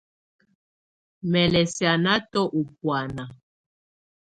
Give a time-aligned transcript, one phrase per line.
[1.29, 3.23] Mɛ lɛ sianatɔ u bùána.